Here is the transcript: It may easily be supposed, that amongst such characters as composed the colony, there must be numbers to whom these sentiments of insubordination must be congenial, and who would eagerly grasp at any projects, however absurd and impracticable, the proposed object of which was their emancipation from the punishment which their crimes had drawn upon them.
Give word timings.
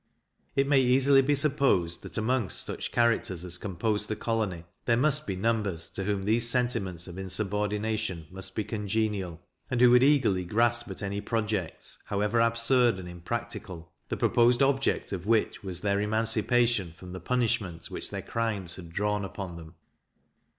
It 0.55 0.65
may 0.65 0.79
easily 0.79 1.21
be 1.21 1.35
supposed, 1.35 2.01
that 2.01 2.17
amongst 2.17 2.65
such 2.65 2.91
characters 2.91 3.45
as 3.45 3.59
composed 3.59 4.09
the 4.09 4.15
colony, 4.15 4.63
there 4.85 4.97
must 4.97 5.27
be 5.27 5.35
numbers 5.35 5.89
to 5.89 6.03
whom 6.05 6.23
these 6.23 6.49
sentiments 6.49 7.07
of 7.07 7.19
insubordination 7.19 8.25
must 8.31 8.55
be 8.55 8.63
congenial, 8.63 9.39
and 9.69 9.79
who 9.79 9.91
would 9.91 10.01
eagerly 10.01 10.43
grasp 10.43 10.89
at 10.89 11.03
any 11.03 11.21
projects, 11.21 11.99
however 12.05 12.39
absurd 12.39 12.97
and 12.97 13.07
impracticable, 13.07 13.91
the 14.09 14.17
proposed 14.17 14.63
object 14.63 15.11
of 15.11 15.27
which 15.27 15.61
was 15.61 15.81
their 15.81 16.01
emancipation 16.01 16.93
from 16.97 17.13
the 17.13 17.19
punishment 17.19 17.91
which 17.91 18.09
their 18.09 18.23
crimes 18.23 18.77
had 18.77 18.91
drawn 18.91 19.23
upon 19.23 19.55
them. 19.55 19.75